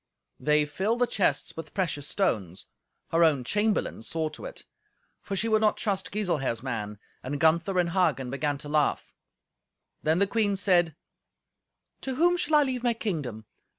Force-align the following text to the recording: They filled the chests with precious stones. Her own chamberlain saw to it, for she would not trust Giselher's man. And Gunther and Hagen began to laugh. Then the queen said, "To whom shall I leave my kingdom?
They 0.39 0.65
filled 0.65 0.97
the 0.97 1.05
chests 1.05 1.55
with 1.55 1.75
precious 1.75 2.07
stones. 2.07 2.65
Her 3.11 3.23
own 3.23 3.43
chamberlain 3.43 4.01
saw 4.01 4.29
to 4.29 4.45
it, 4.45 4.65
for 5.21 5.35
she 5.35 5.47
would 5.47 5.61
not 5.61 5.77
trust 5.77 6.11
Giselher's 6.11 6.63
man. 6.63 6.97
And 7.21 7.39
Gunther 7.39 7.77
and 7.77 7.91
Hagen 7.91 8.31
began 8.31 8.57
to 8.57 8.67
laugh. 8.69 9.13
Then 10.01 10.17
the 10.17 10.25
queen 10.25 10.55
said, 10.55 10.95
"To 12.01 12.15
whom 12.15 12.35
shall 12.35 12.55
I 12.55 12.63
leave 12.63 12.81
my 12.81 12.95
kingdom? 12.95 13.45